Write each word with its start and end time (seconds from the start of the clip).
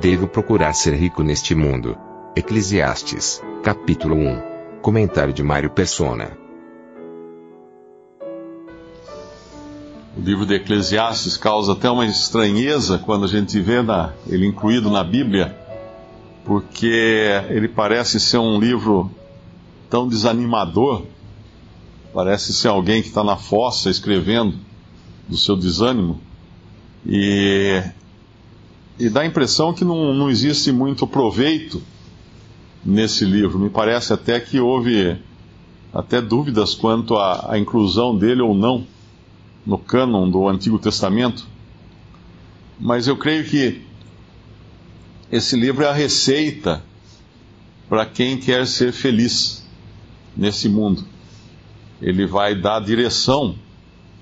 Devo 0.00 0.26
procurar 0.26 0.72
ser 0.72 0.94
rico 0.94 1.22
neste 1.22 1.54
mundo. 1.54 1.94
Eclesiastes, 2.34 3.42
capítulo 3.62 4.16
1. 4.16 4.80
Comentário 4.80 5.30
de 5.30 5.42
Mário 5.42 5.68
Persona. 5.68 6.38
O 10.16 10.20
livro 10.22 10.46
de 10.46 10.54
Eclesiastes 10.54 11.36
causa 11.36 11.72
até 11.72 11.90
uma 11.90 12.06
estranheza 12.06 12.96
quando 12.96 13.26
a 13.26 13.28
gente 13.28 13.60
vê 13.60 13.82
na, 13.82 14.14
ele 14.26 14.46
incluído 14.46 14.90
na 14.90 15.04
Bíblia, 15.04 15.54
porque 16.46 17.28
ele 17.50 17.68
parece 17.68 18.18
ser 18.18 18.38
um 18.38 18.58
livro 18.58 19.10
tão 19.90 20.08
desanimador, 20.08 21.04
parece 22.14 22.54
ser 22.54 22.68
alguém 22.68 23.02
que 23.02 23.08
está 23.08 23.22
na 23.22 23.36
fossa 23.36 23.90
escrevendo 23.90 24.56
do 25.28 25.36
seu 25.36 25.56
desânimo, 25.56 26.18
e, 27.04 27.82
e 29.00 29.08
dá 29.08 29.22
a 29.22 29.26
impressão 29.26 29.72
que 29.72 29.82
não, 29.82 30.12
não 30.12 30.28
existe 30.28 30.70
muito 30.70 31.06
proveito 31.06 31.82
nesse 32.84 33.24
livro. 33.24 33.58
Me 33.58 33.70
parece 33.70 34.12
até 34.12 34.38
que 34.38 34.60
houve 34.60 35.16
até 35.90 36.20
dúvidas 36.20 36.74
quanto 36.74 37.16
à, 37.16 37.54
à 37.54 37.58
inclusão 37.58 38.14
dele 38.14 38.42
ou 38.42 38.54
não 38.54 38.86
no 39.64 39.78
cânon 39.78 40.30
do 40.30 40.46
Antigo 40.46 40.78
Testamento, 40.78 41.46
mas 42.78 43.06
eu 43.06 43.16
creio 43.16 43.44
que 43.44 43.80
esse 45.32 45.56
livro 45.56 45.82
é 45.82 45.88
a 45.88 45.94
receita 45.94 46.82
para 47.88 48.04
quem 48.04 48.36
quer 48.36 48.66
ser 48.66 48.92
feliz 48.92 49.66
nesse 50.36 50.68
mundo. 50.68 51.06
Ele 52.02 52.26
vai 52.26 52.54
dar 52.54 52.80
direção 52.80 53.54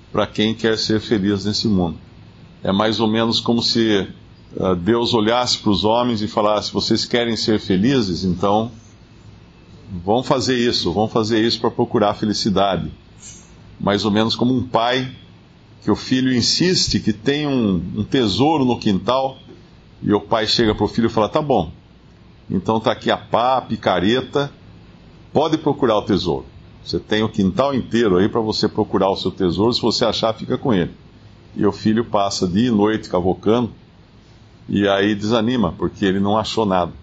para 0.09 0.25
quem 0.25 0.55
quer 0.55 0.77
ser 0.77 1.01
feliz 1.01 1.43
nesse 1.43 1.67
mundo. 1.67 1.97
É 2.63 2.71
mais 2.71 3.01
ou 3.01 3.09
menos 3.09 3.41
como 3.41 3.61
se 3.61 4.07
Deus 4.79 5.13
olhasse 5.13 5.59
para 5.59 5.69
os 5.69 5.83
homens 5.83 6.21
e 6.21 6.27
falasse: 6.27 6.73
vocês 6.73 7.05
querem 7.05 7.35
ser 7.35 7.59
felizes? 7.59 8.23
Então 8.23 8.71
vão 10.03 10.23
fazer 10.23 10.57
isso, 10.57 10.91
vão 10.91 11.07
fazer 11.07 11.43
isso 11.43 11.59
para 11.59 11.69
procurar 11.69 12.15
felicidade. 12.15 12.91
Mais 13.79 14.05
ou 14.05 14.11
menos 14.11 14.35
como 14.35 14.55
um 14.55 14.67
pai 14.67 15.11
que 15.83 15.91
o 15.91 15.95
filho 15.95 16.33
insiste 16.33 16.99
que 16.99 17.13
tem 17.13 17.47
um, 17.47 17.75
um 17.97 18.03
tesouro 18.03 18.65
no 18.65 18.79
quintal 18.79 19.37
e 20.01 20.13
o 20.13 20.21
pai 20.21 20.47
chega 20.47 20.73
para 20.73 20.85
o 20.85 20.87
filho 20.87 21.07
e 21.07 21.11
fala: 21.11 21.29
Tá 21.29 21.41
bom, 21.41 21.71
então 22.49 22.77
está 22.77 22.91
aqui 22.91 23.11
a 23.11 23.17
pá, 23.17 23.57
a 23.57 23.61
picareta, 23.61 24.51
pode 25.31 25.59
procurar 25.59 25.97
o 25.97 26.01
tesouro. 26.01 26.45
Você 26.83 26.97
tem 26.97 27.21
o 27.21 27.29
quintal 27.29 27.75
inteiro 27.75 28.17
aí 28.17 28.27
para 28.27 28.41
você 28.41 28.67
procurar 28.67 29.11
o 29.11 29.15
seu 29.15 29.29
tesouro, 29.29 29.73
se 29.73 29.81
você 29.81 30.05
achar, 30.05 30.33
fica 30.33 30.57
com 30.57 30.73
ele. 30.73 30.91
E 31.55 31.65
o 31.65 31.71
filho 31.71 32.05
passa 32.05 32.47
dia 32.47 32.69
e 32.69 32.71
noite 32.71 33.09
cavocando 33.09 33.71
e 34.69 34.87
aí 34.87 35.15
desanima, 35.15 35.73
porque 35.77 36.05
ele 36.05 36.19
não 36.19 36.37
achou 36.37 36.65
nada. 36.65 36.93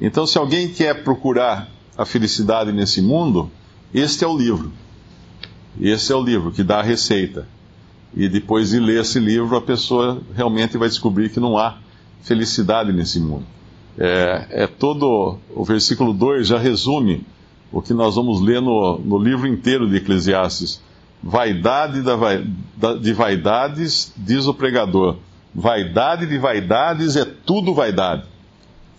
Então, 0.00 0.26
se 0.26 0.36
alguém 0.36 0.68
quer 0.68 1.02
procurar 1.02 1.68
a 1.96 2.04
felicidade 2.04 2.72
nesse 2.72 3.00
mundo, 3.00 3.50
este 3.92 4.24
é 4.24 4.28
o 4.28 4.36
livro. 4.36 4.70
Esse 5.80 6.12
é 6.12 6.16
o 6.16 6.22
livro 6.22 6.52
que 6.52 6.62
dá 6.62 6.80
a 6.80 6.82
receita. 6.82 7.48
E 8.14 8.28
depois 8.28 8.70
de 8.70 8.78
ler 8.78 9.00
esse 9.00 9.18
livro, 9.18 9.56
a 9.56 9.62
pessoa 9.62 10.20
realmente 10.34 10.76
vai 10.76 10.88
descobrir 10.88 11.30
que 11.30 11.40
não 11.40 11.56
há 11.56 11.78
felicidade 12.22 12.92
nesse 12.92 13.18
mundo. 13.18 13.44
É, 13.98 14.46
é 14.50 14.66
todo. 14.66 15.38
O 15.54 15.64
versículo 15.64 16.12
2 16.12 16.46
já 16.46 16.58
resume 16.58 17.24
o 17.72 17.80
que 17.80 17.94
nós 17.94 18.14
vamos 18.14 18.40
ler 18.40 18.60
no, 18.60 18.98
no 18.98 19.18
livro 19.18 19.46
inteiro 19.46 19.88
de 19.88 19.96
Eclesiastes. 19.96 20.80
Vaidade 21.22 22.02
da, 22.02 22.16
da, 22.76 22.94
de 22.94 23.12
vaidades, 23.12 24.12
diz 24.16 24.46
o 24.46 24.54
pregador. 24.54 25.16
Vaidade 25.54 26.26
de 26.26 26.36
vaidades 26.36 27.14
é 27.14 27.24
tudo 27.24 27.72
vaidade. 27.72 28.24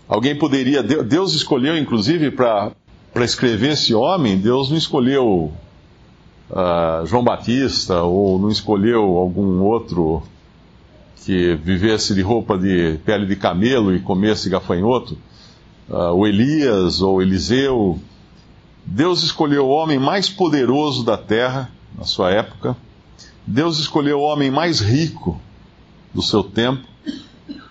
Alguém 0.08 0.34
poderia. 0.34 0.82
Deus 0.82 1.34
escolheu, 1.34 1.76
inclusive, 1.76 2.30
para 2.30 2.72
escrever 3.16 3.72
esse 3.72 3.92
homem, 3.92 4.38
Deus 4.38 4.70
não 4.70 4.76
escolheu 4.78 5.52
uh, 6.50 7.04
João 7.04 7.22
Batista 7.22 8.02
ou 8.02 8.38
não 8.38 8.48
escolheu 8.48 9.02
algum 9.18 9.60
outro 9.62 10.22
que 11.24 11.56
vivesse 11.56 12.14
de 12.14 12.22
roupa 12.22 12.56
de 12.56 12.98
pele 13.04 13.26
de 13.26 13.36
camelo 13.36 13.94
e 13.94 14.00
comesse 14.00 14.48
gafanhoto, 14.48 15.18
uh, 15.90 16.12
o 16.14 16.26
Elias 16.26 17.02
ou 17.02 17.20
Eliseu. 17.20 18.00
Deus 18.84 19.22
escolheu 19.22 19.66
o 19.66 19.70
homem 19.70 19.98
mais 19.98 20.30
poderoso 20.30 21.04
da 21.04 21.18
terra 21.18 21.70
na 21.98 22.04
sua 22.04 22.30
época. 22.30 22.74
Deus 23.46 23.78
escolheu 23.78 24.20
o 24.20 24.22
homem 24.22 24.50
mais 24.50 24.80
rico 24.80 25.38
do 26.16 26.22
seu 26.22 26.42
tempo. 26.42 26.82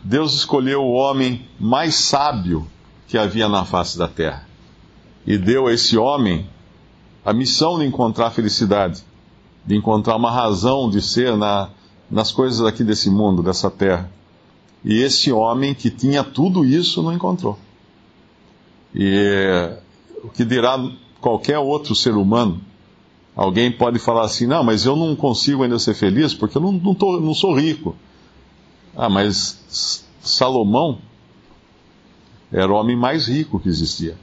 Deus 0.03 0.35
escolheu 0.35 0.83
o 0.83 0.94
homem 0.94 1.47
mais 1.59 1.95
sábio 1.95 2.67
que 3.07 3.17
havia 3.17 3.50
na 3.50 3.66
face 3.66 3.97
da 3.97 4.07
terra. 4.07 4.47
E 5.25 5.35
deu 5.35 5.66
a 5.66 5.73
esse 5.73 5.97
homem 5.97 6.47
a 7.25 7.33
missão 7.33 7.79
de 7.79 7.85
encontrar 7.85 8.29
felicidade, 8.29 9.03
de 9.66 9.75
encontrar 9.75 10.16
uma 10.16 10.29
razão 10.29 10.88
de 10.88 11.01
ser 11.01 11.35
na, 11.35 11.69
nas 12.09 12.31
coisas 12.31 12.61
aqui 12.61 12.83
desse 12.83 13.09
mundo, 13.09 13.41
dessa 13.41 13.72
terra. 13.72 14.11
E 14.83 15.01
esse 15.01 15.31
homem 15.31 15.73
que 15.73 15.89
tinha 15.89 16.23
tudo 16.23 16.63
isso 16.63 17.01
não 17.01 17.12
encontrou. 17.12 17.57
E 18.94 19.73
o 20.23 20.29
que 20.29 20.45
dirá 20.45 20.77
qualquer 21.19 21.57
outro 21.57 21.95
ser 21.95 22.13
humano? 22.13 22.62
Alguém 23.35 23.72
pode 23.72 23.97
falar 23.97 24.25
assim: 24.25 24.45
não, 24.45 24.63
mas 24.63 24.85
eu 24.85 24.95
não 24.95 25.16
consigo 25.16 25.63
ainda 25.63 25.79
ser 25.79 25.95
feliz 25.95 26.35
porque 26.35 26.59
eu 26.59 26.62
não, 26.62 26.72
não, 26.72 26.94
tô, 26.94 27.19
não 27.19 27.33
sou 27.33 27.56
rico. 27.56 27.95
Ah, 28.95 29.09
mas 29.09 30.06
Salomão 30.22 31.00
era 32.51 32.72
o 32.72 32.75
homem 32.75 32.95
mais 32.95 33.28
rico 33.28 33.59
que 33.59 33.67
existia. 33.67 34.16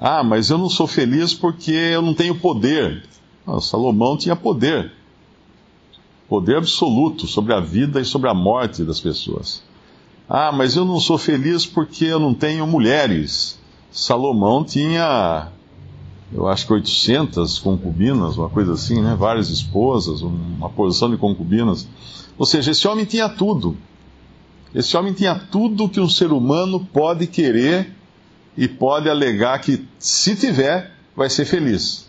Ah, 0.00 0.24
mas 0.24 0.48
eu 0.48 0.56
não 0.56 0.70
sou 0.70 0.86
feliz 0.86 1.34
porque 1.34 1.72
eu 1.72 2.00
não 2.00 2.14
tenho 2.14 2.34
poder. 2.34 3.04
Ah, 3.46 3.60
Salomão 3.60 4.16
tinha 4.16 4.34
poder. 4.34 4.92
Poder 6.28 6.56
absoluto 6.56 7.26
sobre 7.26 7.52
a 7.52 7.60
vida 7.60 8.00
e 8.00 8.04
sobre 8.04 8.30
a 8.30 8.34
morte 8.34 8.84
das 8.84 9.00
pessoas. 9.00 9.62
Ah, 10.28 10.52
mas 10.52 10.76
eu 10.76 10.84
não 10.84 11.00
sou 11.00 11.18
feliz 11.18 11.66
porque 11.66 12.04
eu 12.06 12.20
não 12.20 12.32
tenho 12.32 12.66
mulheres. 12.66 13.58
Salomão 13.90 14.64
tinha, 14.64 15.48
eu 16.32 16.46
acho 16.46 16.66
que 16.66 16.72
800 16.72 17.58
concubinas, 17.58 18.38
uma 18.38 18.48
coisa 18.48 18.72
assim, 18.72 19.02
né? 19.02 19.16
Várias 19.18 19.50
esposas, 19.50 20.22
uma 20.22 20.70
porção 20.70 21.10
de 21.10 21.16
concubinas. 21.16 21.86
Ou 22.38 22.46
seja, 22.46 22.70
esse 22.70 22.86
homem 22.86 23.04
tinha 23.04 23.28
tudo. 23.28 23.76
Esse 24.74 24.96
homem 24.96 25.12
tinha 25.12 25.34
tudo 25.34 25.88
que 25.88 26.00
um 26.00 26.08
ser 26.08 26.32
humano 26.32 26.86
pode 26.92 27.26
querer 27.26 27.92
e 28.56 28.68
pode 28.68 29.08
alegar 29.08 29.58
que, 29.60 29.86
se 29.98 30.36
tiver, 30.36 30.92
vai 31.16 31.28
ser 31.28 31.44
feliz. 31.44 32.08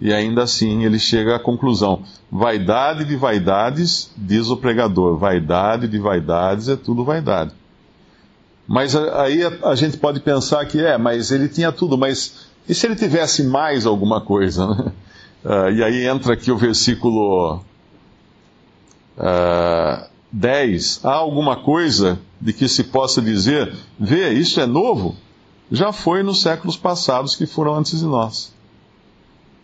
E 0.00 0.12
ainda 0.12 0.42
assim 0.42 0.84
ele 0.84 0.98
chega 0.98 1.36
à 1.36 1.38
conclusão: 1.38 2.02
vaidade 2.30 3.04
de 3.04 3.16
vaidades, 3.16 4.10
diz 4.16 4.48
o 4.48 4.56
pregador, 4.56 5.16
vaidade 5.16 5.88
de 5.88 5.98
vaidades 5.98 6.68
é 6.68 6.76
tudo 6.76 7.04
vaidade. 7.04 7.52
Mas 8.66 8.94
aí 8.96 9.42
a, 9.62 9.74
gente 9.74 9.96
pode 9.96 10.20
pensar 10.20 10.64
que 10.66 10.84
é, 10.84 10.98
mas 10.98 11.30
ele 11.30 11.48
tinha 11.48 11.70
tudo, 11.70 11.96
mas 11.96 12.46
e 12.68 12.74
se 12.74 12.86
ele 12.86 12.96
tivesse 12.96 13.44
mais 13.44 13.86
alguma 13.86 14.20
coisa? 14.20 14.66
Né? 14.66 14.92
Uh, 15.44 15.70
e 15.70 15.84
aí 15.84 16.06
entra 16.06 16.34
aqui 16.34 16.50
o 16.50 16.56
versículo 16.56 17.60
uh, 19.16 20.05
10. 20.32 21.04
Há 21.04 21.12
alguma 21.12 21.56
coisa 21.56 22.18
de 22.40 22.52
que 22.52 22.68
se 22.68 22.84
possa 22.84 23.22
dizer, 23.22 23.74
vê, 23.98 24.32
isso 24.32 24.60
é 24.60 24.66
novo? 24.66 25.16
já 25.70 25.92
foi 25.92 26.22
nos 26.22 26.42
séculos 26.42 26.76
passados 26.76 27.34
que 27.34 27.46
foram 27.46 27.76
antes 27.76 27.98
de 28.00 28.06
nós. 28.06 28.52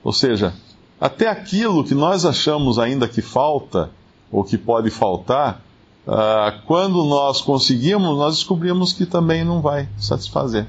Ou 0.03 0.13
seja, 0.13 0.55
até 1.01 1.29
aquilo 1.29 1.85
que 1.85 1.95
nós 1.95 2.25
achamos 2.25 2.79
ainda 2.79 3.07
que 3.07 3.23
falta, 3.23 3.91
ou 4.31 4.43
que 4.43 4.59
pode 4.59 4.91
faltar, 4.91 5.63
uh, 6.07 6.61
quando 6.67 7.05
nós 7.05 7.41
conseguimos, 7.41 8.17
nós 8.17 8.37
descobrimos 8.37 8.93
que 8.93 9.07
também 9.07 9.45
não 9.45 9.61
vai 9.61 9.89
satisfazer. 9.99 10.67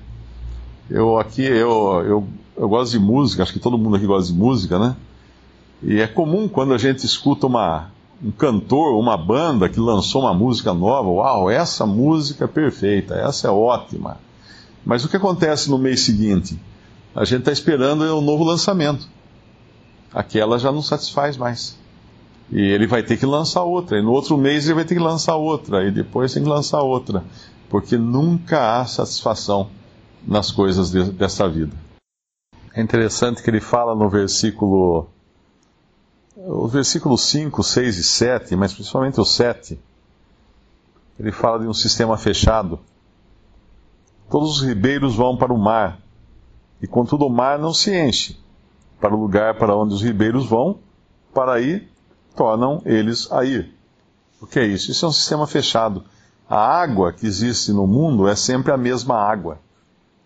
Eu 0.90 1.18
aqui, 1.18 1.44
eu, 1.44 2.04
eu, 2.06 2.28
eu 2.58 2.70
gosto 2.70 2.92
de 2.92 3.00
música, 3.00 3.42
acho 3.42 3.54
que 3.54 3.60
todo 3.60 3.78
mundo 3.78 3.96
aqui 3.96 4.06
gosta 4.06 4.32
de 4.32 4.38
música, 4.38 4.78
né? 4.78 4.96
E 5.82 6.00
é 6.00 6.08
comum 6.08 6.48
quando 6.48 6.74
a 6.74 6.78
gente 6.78 7.06
escuta 7.06 7.48
uma, 7.48 7.90
um 8.24 8.32
cantor, 8.32 8.98
uma 8.98 9.18
banda 9.18 9.68
que 9.68 9.80
lançou 9.80 10.22
uma 10.22 10.34
música 10.34 10.74
nova, 10.74 11.10
uau, 11.10 11.50
essa 11.50 11.86
música 11.86 12.46
é 12.46 12.48
perfeita, 12.48 13.16
essa 13.16 13.48
é 13.48 13.52
ótima. 13.52 14.18
Mas 14.86 15.04
o 15.04 15.10
que 15.10 15.18
acontece 15.18 15.70
no 15.70 15.78
mês 15.78 16.02
seguinte? 16.02 16.60
A 17.16 17.26
gente 17.26 17.40
está 17.40 17.52
esperando 17.52 18.04
um 18.18 18.22
novo 18.22 18.44
lançamento. 18.44 19.08
Aquela 20.14 20.58
já 20.58 20.72
não 20.72 20.82
satisfaz 20.82 21.38
mais. 21.38 21.78
E 22.52 22.60
ele 22.60 22.88
vai 22.88 23.04
ter 23.04 23.18
que 23.18 23.26
lançar 23.26 23.64
outra. 23.64 23.98
E 23.98 24.02
no 24.02 24.12
outro 24.12 24.38
mês 24.38 24.66
ele 24.66 24.76
vai 24.76 24.86
ter 24.86 24.96
que 24.96 25.02
lançar 25.02 25.36
outra. 25.36 25.88
E 25.88 25.92
depois 25.92 26.34
tem 26.34 26.44
que 26.44 26.50
lançar 26.50 26.82
outra. 26.82 27.24
Porque 27.70 27.98
nunca 27.98 28.80
há 28.80 28.86
satisfação 28.86 29.70
nas 30.26 30.52
coisas 30.52 30.92
de, 30.92 31.04
dessa 31.12 31.48
vida. 31.48 31.76
É 32.76 32.82
interessante 32.82 33.42
que 33.42 33.50
ele 33.50 33.62
fala 33.62 33.96
no 33.96 34.10
versículo. 34.10 35.08
Os 36.36 36.72
versículos 36.72 37.22
5, 37.26 37.62
6 37.64 37.98
e 37.98 38.04
7, 38.04 38.56
mas 38.56 38.74
principalmente 38.74 39.20
o 39.20 39.26
7, 39.26 39.80
ele 41.20 41.32
fala 41.32 41.60
de 41.60 41.68
um 41.68 41.74
sistema 41.74 42.18
fechado. 42.18 42.80
Todos 44.30 44.58
os 44.58 44.68
ribeiros 44.68 45.16
vão 45.16 45.38
para 45.38 45.54
o 45.54 45.58
mar, 45.58 46.00
e 46.82 46.88
contudo 46.88 47.28
o 47.28 47.30
mar 47.30 47.60
não 47.60 47.74
se 47.74 47.96
enche. 47.96 48.40
Para 49.00 49.14
o 49.14 49.20
lugar 49.20 49.58
para 49.60 49.76
onde 49.76 49.94
os 49.94 50.02
ribeiros 50.02 50.46
vão, 50.46 50.80
para 51.34 51.62
ir, 51.62 51.88
tornam 52.36 52.82
eles 52.86 53.32
a 53.32 53.46
ir. 53.46 53.74
O 54.42 54.48
que 54.48 54.60
é 54.60 54.66
isso? 54.66 54.92
Isso 54.92 55.06
é 55.06 55.10
um 55.10 55.14
sistema 55.14 55.46
fechado. 55.46 56.04
A 56.50 56.58
água 56.58 57.14
que 57.14 57.26
existe 57.26 57.72
no 57.72 57.86
mundo 57.86 58.28
é 58.28 58.36
sempre 58.36 58.72
a 58.72 58.78
mesma 58.78 59.16
água. 59.16 59.60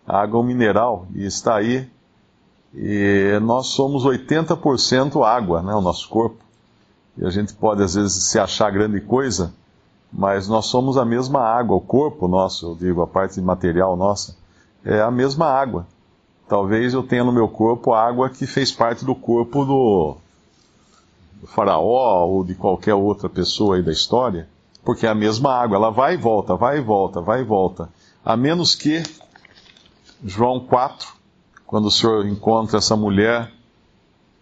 A 0.06 0.22
água 0.22 0.40
é 0.40 0.44
um 0.44 0.46
mineral 0.46 1.08
e 1.14 1.26
está 1.26 1.56
aí. 1.58 1.90
E 2.74 3.40
nós 3.42 3.68
somos 3.68 4.04
80% 4.04 5.24
água, 5.26 5.62
né, 5.62 5.74
o 5.74 5.82
nosso 5.82 6.08
corpo. 6.10 6.38
E 7.18 7.26
a 7.26 7.30
gente 7.30 7.54
pode 7.54 7.82
às 7.82 7.96
vezes 7.96 8.24
se 8.24 8.38
achar 8.38 8.72
grande 8.72 9.02
coisa, 9.02 9.54
mas 10.12 10.48
nós 10.48 10.66
somos 10.66 10.98
a 10.98 11.06
mesma 11.06 11.42
água. 11.42 11.76
O 11.76 11.82
corpo 11.82 12.28
nosso, 12.28 12.68
eu 12.68 12.76
digo, 12.76 13.02
a 13.02 13.08
parte 13.08 13.42
material 13.42 13.96
nossa, 13.96 14.36
é 14.86 15.02
a 15.02 15.10
mesma 15.10 15.48
água. 15.48 15.88
Talvez 16.48 16.94
eu 16.94 17.04
tenha 17.04 17.24
no 17.24 17.32
meu 17.32 17.48
corpo 17.48 17.94
água 17.94 18.30
que 18.30 18.46
fez 18.46 18.72
parte 18.72 19.04
do 19.04 19.14
corpo 19.14 19.66
do 19.66 20.18
faraó 21.46 22.26
ou 22.26 22.44
de 22.44 22.56
qualquer 22.56 22.94
outra 22.94 23.30
pessoa 23.30 23.76
aí 23.76 23.84
da 23.84 23.92
história, 23.92 24.48
porque 24.84 25.06
é 25.06 25.10
a 25.10 25.16
mesma 25.16 25.54
água, 25.54 25.76
ela 25.76 25.92
vai 25.92 26.14
e 26.14 26.18
volta, 26.18 26.56
vai 26.56 26.78
e 26.78 26.82
volta, 26.82 27.22
vai 27.22 27.42
e 27.42 27.44
volta. 27.44 27.90
A 28.24 28.38
menos 28.38 28.76
que 28.76 29.04
João 30.24 30.60
4, 30.60 31.17
quando 31.68 31.88
o 31.88 31.92
Senhor 31.92 32.26
encontra 32.26 32.78
essa 32.78 32.96
mulher 32.96 33.52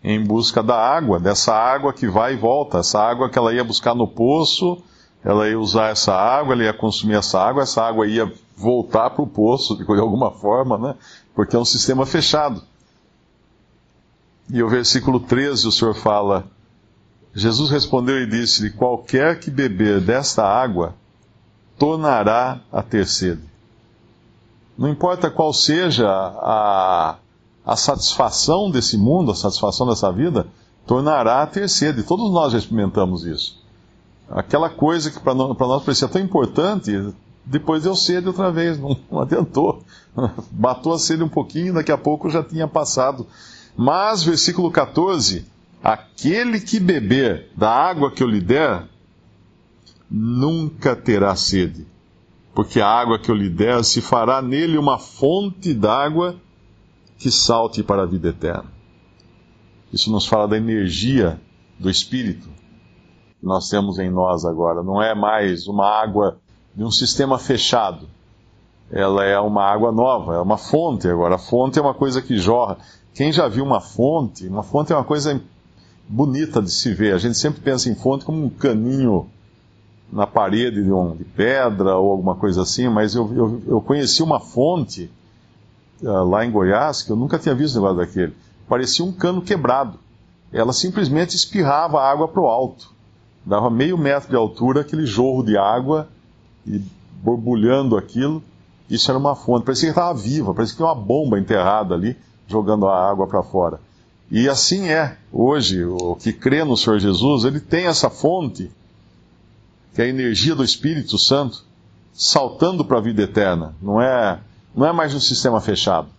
em 0.03 0.23
busca 0.23 0.61
da 0.61 0.77
água, 0.77 1.19
dessa 1.19 1.51
água 1.51 1.91
que 1.91 2.07
vai 2.07 2.33
e 2.33 2.37
volta, 2.37 2.77
essa 2.77 2.99
água 3.01 3.27
que 3.27 3.39
ela 3.39 3.51
ia 3.51 3.63
buscar 3.63 3.95
no 3.95 4.07
poço, 4.07 4.77
ela 5.23 5.49
ia 5.49 5.59
usar 5.59 5.89
essa 5.89 6.13
água, 6.13 6.53
ela 6.53 6.63
ia 6.63 6.73
consumir 6.73 7.15
essa 7.15 7.41
água, 7.41 7.63
essa 7.63 7.81
água 7.81 8.07
ia 8.07 8.31
voltar 8.55 9.09
para 9.09 9.23
o 9.23 9.27
poço 9.27 9.75
de 9.83 9.99
alguma 9.99 10.29
forma, 10.29 10.77
né? 10.77 10.95
Porque 11.33 11.55
é 11.55 11.59
um 11.59 11.65
sistema 11.65 12.05
fechado. 12.05 12.61
E 14.47 14.61
o 14.61 14.69
versículo 14.69 15.19
13 15.19 15.67
o 15.67 15.71
Senhor 15.71 15.95
fala: 15.95 16.45
Jesus 17.33 17.71
respondeu 17.71 18.21
e 18.21 18.27
disse-lhe: 18.27 18.69
Qualquer 18.69 19.39
que 19.39 19.49
beber 19.49 19.99
desta 19.99 20.45
água, 20.45 20.93
tornará 21.79 22.61
a 22.71 22.83
ter 22.83 23.07
sede. 23.07 23.54
Não 24.77 24.89
importa 24.89 25.29
qual 25.29 25.53
seja 25.53 26.07
a, 26.09 27.15
a 27.65 27.75
satisfação 27.75 28.69
desse 28.69 28.97
mundo, 28.97 29.31
a 29.31 29.35
satisfação 29.35 29.87
dessa 29.87 30.11
vida, 30.11 30.47
tornará 30.85 31.41
a 31.41 31.47
ter 31.47 31.69
sede. 31.69 32.03
Todos 32.03 32.31
nós 32.31 32.51
já 32.51 32.59
experimentamos 32.59 33.25
isso. 33.25 33.63
Aquela 34.29 34.69
coisa 34.69 35.11
que 35.11 35.19
para 35.19 35.33
nós 35.33 35.83
parecia 35.83 36.07
tão 36.07 36.21
importante, 36.21 37.13
depois 37.45 37.83
deu 37.83 37.95
sede 37.95 38.27
outra 38.27 38.51
vez, 38.51 38.79
não, 38.79 38.97
não 39.09 39.21
adiantou. 39.21 39.81
Matou 40.51 40.93
a 40.93 40.99
sede 40.99 41.23
um 41.23 41.29
pouquinho, 41.29 41.73
daqui 41.73 41.91
a 41.91 41.97
pouco 41.97 42.29
já 42.29 42.43
tinha 42.43 42.67
passado. 42.67 43.25
Mas, 43.77 44.23
versículo 44.23 44.71
14 44.71 45.45
Aquele 45.85 46.59
que 46.59 46.79
beber 46.79 47.51
da 47.55 47.69
água 47.69 48.09
que 48.09 48.23
eu 48.23 48.27
lhe 48.27 48.41
der, 48.41 48.87
nunca 50.09 50.95
terá 50.95 51.35
sede, 51.35 51.85
porque 52.55 52.79
a 52.79 52.87
água 52.87 53.19
que 53.19 53.29
eu 53.29 53.35
lhe 53.35 53.49
der 53.49 53.83
se 53.83 54.01
fará 54.01 54.41
nele 54.41 54.77
uma 54.77 54.97
fonte 54.97 55.73
d'água 55.73 56.37
que 57.17 57.29
salte 57.29 57.83
para 57.83 58.03
a 58.03 58.05
vida 58.05 58.29
eterna. 58.29 58.71
Isso 59.91 60.09
nos 60.09 60.25
fala 60.25 60.47
da 60.47 60.57
energia 60.57 61.39
do 61.77 61.89
Espírito 61.89 62.47
que 63.39 63.45
nós 63.45 63.69
temos 63.69 63.99
em 63.99 64.09
nós 64.09 64.45
agora. 64.45 64.81
Não 64.81 65.01
é 65.01 65.13
mais 65.13 65.67
uma 65.67 65.85
água 65.85 66.37
de 66.73 66.83
um 66.83 66.89
sistema 66.89 67.37
fechado. 67.37 68.07
Ela 68.89 69.25
é 69.25 69.37
uma 69.39 69.63
água 69.63 69.91
nova, 69.91 70.35
é 70.35 70.39
uma 70.39 70.57
fonte 70.57 71.09
agora. 71.09 71.35
A 71.35 71.39
fonte 71.39 71.77
é 71.77 71.81
uma 71.81 71.93
coisa 71.93 72.21
que 72.21 72.37
jorra. 72.37 72.77
Quem 73.13 73.33
já 73.33 73.49
viu 73.49 73.65
uma 73.65 73.81
fonte? 73.81 74.47
Uma 74.47 74.63
fonte 74.63 74.93
é 74.93 74.95
uma 74.95 75.03
coisa 75.03 75.41
bonita 76.07 76.61
de 76.61 76.71
se 76.71 76.93
ver. 76.93 77.13
A 77.13 77.17
gente 77.17 77.37
sempre 77.37 77.59
pensa 77.59 77.89
em 77.89 77.95
fonte 77.95 78.23
como 78.23 78.45
um 78.45 78.49
caninho 78.49 79.29
na 80.11 80.27
parede 80.27 80.83
de, 80.83 80.91
um, 80.91 81.15
de 81.15 81.23
pedra 81.23 81.97
ou 81.97 82.11
alguma 82.11 82.35
coisa 82.35 82.61
assim, 82.61 82.87
mas 82.87 83.15
eu, 83.15 83.33
eu, 83.35 83.61
eu 83.67 83.81
conheci 83.81 84.21
uma 84.21 84.39
fonte 84.39 85.09
uh, 86.01 86.23
lá 86.23 86.45
em 86.45 86.51
Goiás 86.51 87.01
que 87.01 87.11
eu 87.11 87.15
nunca 87.15 87.39
tinha 87.39 87.55
visto 87.55 87.77
um 87.77 87.81
negócio 87.81 87.97
daquele. 87.97 88.33
Parecia 88.67 89.03
um 89.03 89.11
cano 89.11 89.41
quebrado. 89.41 89.99
Ela 90.51 90.73
simplesmente 90.73 91.35
espirrava 91.35 92.01
água 92.01 92.27
para 92.27 92.41
o 92.41 92.47
alto. 92.47 92.93
Dava 93.45 93.69
meio 93.69 93.97
metro 93.97 94.29
de 94.29 94.35
altura 94.35 94.81
aquele 94.81 95.05
jorro 95.05 95.43
de 95.43 95.57
água 95.57 96.07
e 96.65 96.81
borbulhando 97.21 97.97
aquilo. 97.97 98.41
Isso 98.89 99.09
era 99.11 99.19
uma 99.19 99.35
fonte. 99.35 99.65
Parecia 99.65 99.89
que 99.89 99.99
estava 99.99 100.17
viva, 100.17 100.53
parecia 100.53 100.73
que 100.73 100.77
tinha 100.77 100.87
uma 100.87 100.95
bomba 100.95 101.39
enterrada 101.39 101.93
ali, 101.93 102.15
jogando 102.47 102.87
a 102.87 103.09
água 103.09 103.27
para 103.27 103.43
fora. 103.43 103.79
E 104.31 104.49
assim 104.49 104.89
é 104.89 105.17
hoje, 105.31 105.83
o 105.85 106.15
que 106.15 106.33
crê 106.33 106.63
no 106.63 106.75
Senhor 106.75 106.99
Jesus, 106.99 107.45
ele 107.45 107.59
tem 107.59 107.85
essa 107.85 108.09
fonte, 108.09 108.71
que 109.95 110.01
é 110.01 110.05
a 110.05 110.09
energia 110.09 110.53
do 110.53 110.63
Espírito 110.63 111.17
Santo, 111.17 111.63
saltando 112.13 112.83
para 112.83 112.97
a 112.97 113.01
vida 113.01 113.21
eterna. 113.23 113.73
Não 113.81 114.01
é, 114.01 114.39
não 114.75 114.85
é 114.85 114.91
mais 114.91 115.15
um 115.15 115.21
sistema 115.21 115.61
fechado. 115.61 116.09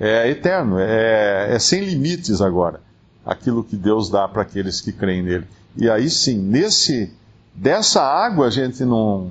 É 0.00 0.30
eterno, 0.30 0.78
é, 0.78 1.54
é 1.54 1.58
sem 1.58 1.84
limites 1.84 2.40
agora, 2.40 2.80
aquilo 3.24 3.62
que 3.62 3.76
Deus 3.76 4.08
dá 4.08 4.26
para 4.26 4.40
aqueles 4.40 4.80
que 4.80 4.90
creem 4.90 5.22
nele. 5.22 5.46
E 5.76 5.90
aí 5.90 6.08
sim, 6.08 6.38
nesse, 6.38 7.12
dessa 7.54 8.02
água 8.02 8.46
a 8.46 8.50
gente 8.50 8.82
não, 8.82 9.30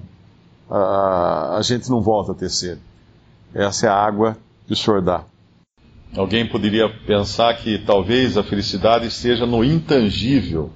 a, 0.69 1.57
a 1.57 1.61
gente 1.63 1.89
não 1.89 2.01
volta 2.01 2.33
a 2.33 2.35
ter 2.35 2.51
sede. 2.51 2.81
Essa 3.53 3.87
é 3.87 3.89
a 3.89 3.95
água 3.95 4.37
que 4.67 4.73
o 4.73 4.75
Senhor 4.75 5.01
dá. 5.01 5.23
Alguém 6.15 6.47
poderia 6.47 6.87
pensar 7.07 7.55
que 7.57 7.79
talvez 7.79 8.37
a 8.37 8.43
felicidade 8.43 9.07
esteja 9.07 9.47
no 9.47 9.63
intangível, 9.63 10.69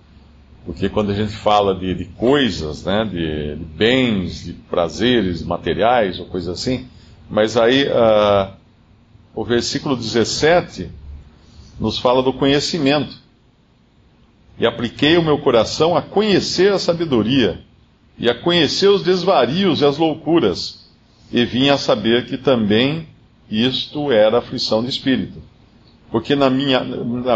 porque 0.66 0.90
quando 0.90 1.12
a 1.12 1.14
gente 1.14 1.32
fala 1.32 1.76
de, 1.76 1.94
de 1.94 2.06
coisas, 2.06 2.84
né, 2.84 3.06
de, 3.06 3.56
de, 3.56 3.64
bens, 3.64 4.46
de 4.46 4.54
prazeres 4.54 5.44
materiais 5.44 6.20
ou 6.20 6.26
coisa 6.26 6.54
assim, 6.54 6.88
mas 7.30 7.56
aí 7.56 7.84
uh, 7.84 8.52
o 9.36 9.46
versículo 9.46 9.96
17 9.96 10.90
nos 11.80 12.00
fala 12.00 12.24
do 12.24 12.34
conhecimento. 12.34 13.16
E 14.58 14.66
apliquei 14.66 15.18
o 15.18 15.24
meu 15.24 15.38
coração 15.38 15.96
a 15.96 16.02
conhecer 16.02 16.72
a 16.72 16.80
sabedoria, 16.80 17.60
e 18.18 18.30
a 18.30 18.34
conhecer 18.34 18.88
os 18.88 19.04
desvarios 19.04 19.82
e 19.82 19.86
as 19.86 19.98
loucuras, 19.98 20.90
e 21.32 21.44
vim 21.46 21.70
a 21.70 21.78
saber 21.78 22.26
que 22.26 22.38
também 22.38 23.08
isto 23.52 24.12
era 24.12 24.40
aflição 24.40 24.82
de 24.82 24.90
espírito. 24.90 25.42
Porque 26.10 26.34
na, 26.36 26.50
minha, 26.50 26.82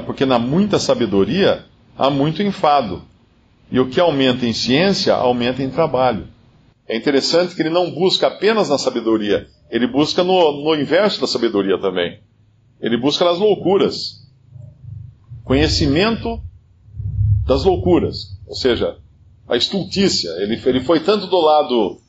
porque 0.06 0.26
na 0.26 0.40
muita 0.40 0.80
sabedoria 0.80 1.66
há 1.98 2.10
muito 2.10 2.42
enfado. 2.42 3.09
E 3.72 3.80
o 3.80 3.90
que 3.90 4.00
aumenta 4.00 4.46
em 4.46 4.54
ciência, 4.54 5.14
aumenta 5.14 5.62
em 5.62 5.70
trabalho. 5.70 6.28
É 6.88 6.98
interessante 6.98 7.56
que 7.56 7.62
ele 7.62 7.70
não 7.70 7.92
busca 7.92 8.28
apenas 8.28 8.70
na 8.70 8.78
sabedoria, 8.78 9.48
ele 9.70 9.86
busca 9.86 10.24
no, 10.24 10.64
no 10.64 10.76
inverso 10.76 11.22
da 11.22 11.28
sabedoria 11.28 11.80
também. 11.80 12.20
Ele 12.82 12.98
busca 12.98 13.24
nas 13.26 13.38
loucuras. 13.38 14.28
Conhecimento 15.44 16.42
das 17.46 17.64
loucuras. 17.64 18.40
Ou 18.48 18.56
seja, 18.56 18.98
a 19.48 19.56
estultícia. 19.56 20.30
Ele, 20.40 20.60
ele 20.66 20.80
foi 20.82 21.02
tanto 21.02 21.28
do 21.28 21.40
lado 21.40 22.00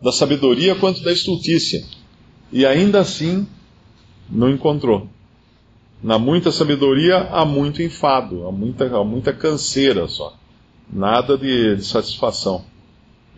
da 0.00 0.12
sabedoria 0.12 0.74
quanto 0.74 1.02
da 1.02 1.12
estultícia 1.12 1.84
e 2.52 2.64
ainda 2.64 3.00
assim 3.00 3.46
não 4.30 4.48
encontrou. 4.48 5.08
Na 6.02 6.18
muita 6.18 6.52
sabedoria 6.52 7.28
há 7.30 7.44
muito 7.44 7.82
enfado, 7.82 8.46
há 8.46 8.52
muita, 8.52 8.96
há 8.96 9.04
muita 9.04 9.32
canseira 9.32 10.06
só. 10.06 10.36
Nada 10.92 11.36
de, 11.36 11.76
de 11.76 11.84
satisfação. 11.84 12.64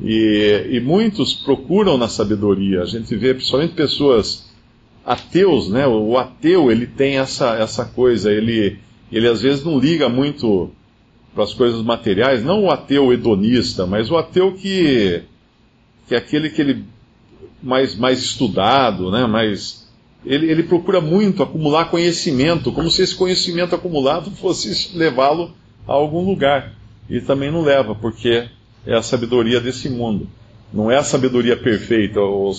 E, 0.00 0.68
e, 0.70 0.80
muitos 0.80 1.34
procuram 1.34 1.98
na 1.98 2.08
sabedoria. 2.08 2.82
A 2.82 2.86
gente 2.86 3.14
vê 3.16 3.34
principalmente 3.34 3.74
pessoas 3.74 4.50
ateus, 5.04 5.68
né? 5.68 5.86
O 5.86 6.16
ateu 6.16 6.70
ele 6.70 6.86
tem 6.86 7.18
essa, 7.18 7.56
essa 7.56 7.84
coisa, 7.84 8.32
ele, 8.32 8.78
ele 9.10 9.28
às 9.28 9.42
vezes 9.42 9.64
não 9.64 9.78
liga 9.78 10.08
muito 10.08 10.70
para 11.34 11.44
as 11.44 11.54
coisas 11.54 11.82
materiais, 11.82 12.42
não 12.42 12.64
o 12.64 12.70
ateu 12.70 13.12
hedonista, 13.12 13.86
mas 13.86 14.10
o 14.10 14.16
ateu 14.16 14.52
que, 14.52 15.22
que 16.08 16.14
é 16.14 16.18
aquele 16.18 16.50
que 16.50 16.60
ele 16.60 16.84
mais, 17.62 17.94
mais 17.94 18.20
estudado, 18.20 19.10
né, 19.10 19.26
mais, 19.26 19.86
ele, 20.24 20.50
ele 20.50 20.62
procura 20.62 21.00
muito 21.00 21.42
acumular 21.42 21.90
conhecimento, 21.90 22.72
como 22.72 22.90
se 22.90 23.02
esse 23.02 23.14
conhecimento 23.14 23.74
acumulado 23.74 24.30
fosse 24.32 24.96
levá-lo 24.96 25.52
a 25.86 25.92
algum 25.92 26.24
lugar. 26.24 26.74
E 27.10 27.20
também 27.20 27.50
não 27.50 27.62
leva, 27.62 27.94
porque 27.94 28.48
é 28.86 28.94
a 28.94 29.02
sabedoria 29.02 29.60
desse 29.60 29.90
mundo. 29.90 30.28
Não 30.72 30.90
é 30.90 30.96
a 30.96 31.02
sabedoria 31.02 31.56
perfeita. 31.56 32.20
O, 32.20 32.54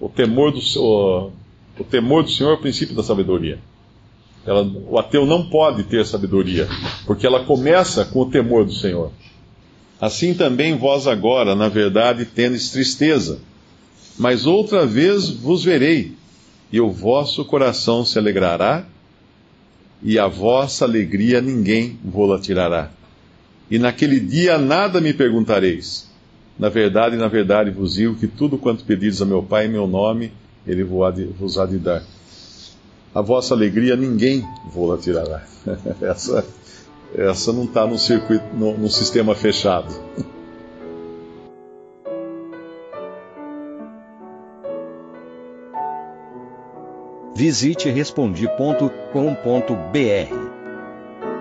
o 0.00 0.08
temor, 0.08 0.50
do, 0.50 0.58
o, 0.80 1.30
o 1.78 1.84
temor 1.84 2.24
do 2.24 2.30
Senhor 2.30 2.50
é 2.50 2.54
o 2.54 2.60
princípio 2.60 2.96
da 2.96 3.02
sabedoria. 3.04 3.60
Ela, 4.44 4.68
o 4.88 4.98
ateu 4.98 5.24
não 5.24 5.48
pode 5.48 5.84
ter 5.84 6.04
sabedoria, 6.04 6.68
porque 7.06 7.24
ela 7.24 7.44
começa 7.44 8.04
com 8.04 8.22
o 8.22 8.30
temor 8.30 8.64
do 8.64 8.72
Senhor. 8.72 9.12
Assim 10.00 10.34
também 10.34 10.76
vós 10.76 11.06
agora, 11.06 11.54
na 11.54 11.68
verdade, 11.68 12.24
tendes 12.24 12.72
tristeza, 12.72 13.38
mas 14.18 14.46
outra 14.46 14.84
vez 14.84 15.30
vos 15.30 15.62
verei, 15.62 16.16
e 16.72 16.80
o 16.80 16.90
vosso 16.90 17.44
coração 17.44 18.04
se 18.04 18.18
alegrará, 18.18 18.84
e 20.02 20.18
a 20.18 20.26
vossa 20.26 20.84
alegria 20.84 21.40
ninguém 21.40 21.96
vô-la 22.04 22.40
tirará. 22.40 22.90
E 23.72 23.78
naquele 23.78 24.20
dia 24.20 24.58
nada 24.58 25.00
me 25.00 25.14
perguntareis. 25.14 26.06
Na 26.58 26.68
verdade, 26.68 27.16
na 27.16 27.26
verdade 27.26 27.70
vos 27.70 27.94
digo 27.94 28.14
que 28.16 28.26
tudo 28.26 28.58
quanto 28.58 28.84
pedires 28.84 29.22
a 29.22 29.24
meu 29.24 29.42
Pai 29.42 29.64
em 29.64 29.70
meu 29.70 29.86
nome, 29.86 30.30
ele 30.66 30.84
vos 30.84 31.56
há 31.56 31.64
de 31.64 31.78
dar 31.78 32.02
a 33.14 33.22
vossa 33.22 33.54
alegria 33.54 33.96
ninguém 33.96 34.46
vou-la 34.70 34.98
tirará. 34.98 35.42
essa, 36.02 36.44
essa 37.14 37.50
não 37.50 37.64
está 37.64 37.86
no 37.86 37.98
circuito, 37.98 38.44
no, 38.54 38.76
no 38.76 38.90
sistema 38.90 39.34
fechado. 39.34 39.88
Visite 47.34 47.88
respondi.com.br. 47.88 50.41